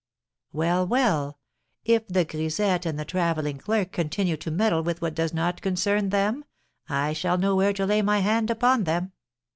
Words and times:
Well, 0.51 0.87
well, 0.87 1.37
if 1.85 2.07
the 2.07 2.25
grisette 2.25 2.87
and 2.87 2.97
the 2.97 3.05
travelling 3.05 3.59
clerk 3.59 3.91
continue 3.91 4.35
to 4.37 4.49
meddle 4.49 4.81
with 4.81 4.99
what 4.99 5.13
does 5.13 5.31
not 5.31 5.61
concern 5.61 6.09
them, 6.09 6.43
I 6.89 7.13
shall 7.13 7.37
know 7.37 7.55
where 7.55 7.73
to 7.73 7.85
lay 7.85 8.01
my 8.01 8.17
hand 8.21 8.49
upon 8.49 8.85
them." 8.85 9.11